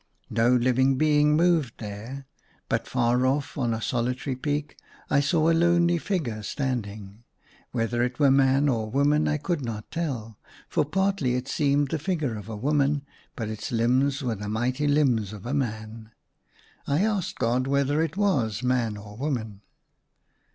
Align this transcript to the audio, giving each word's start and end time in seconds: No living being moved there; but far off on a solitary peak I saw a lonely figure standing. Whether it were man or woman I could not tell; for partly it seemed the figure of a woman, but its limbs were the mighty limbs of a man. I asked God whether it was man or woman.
No 0.31 0.49
living 0.49 0.97
being 0.97 1.35
moved 1.37 1.75
there; 1.77 2.25
but 2.67 2.87
far 2.87 3.23
off 3.27 3.55
on 3.55 3.71
a 3.71 3.83
solitary 3.83 4.35
peak 4.35 4.75
I 5.11 5.19
saw 5.19 5.47
a 5.47 5.53
lonely 5.53 5.99
figure 5.99 6.41
standing. 6.41 7.23
Whether 7.71 8.01
it 8.01 8.17
were 8.17 8.31
man 8.31 8.67
or 8.67 8.89
woman 8.89 9.27
I 9.27 9.37
could 9.37 9.63
not 9.63 9.91
tell; 9.91 10.39
for 10.67 10.85
partly 10.85 11.35
it 11.35 11.47
seemed 11.47 11.89
the 11.89 11.99
figure 11.99 12.35
of 12.35 12.49
a 12.49 12.57
woman, 12.57 13.03
but 13.35 13.47
its 13.49 13.71
limbs 13.71 14.23
were 14.23 14.33
the 14.33 14.49
mighty 14.49 14.87
limbs 14.87 15.33
of 15.33 15.45
a 15.45 15.53
man. 15.53 16.09
I 16.87 17.01
asked 17.05 17.37
God 17.37 17.67
whether 17.67 18.01
it 18.01 18.17
was 18.17 18.63
man 18.63 18.97
or 18.97 19.15
woman. 19.15 19.61